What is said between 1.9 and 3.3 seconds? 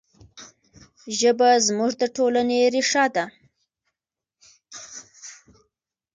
د ټولنې ریښه ده.